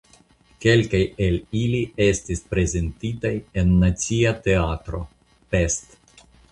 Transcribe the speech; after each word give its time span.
Kelkaj 0.63 1.01
el 1.25 1.37
ili 1.59 1.81
estis 2.07 2.43
prezentitaj 2.55 3.33
en 3.63 3.79
Nacia 3.85 4.35
Teatro 4.49 5.07
(Pest). 5.55 6.01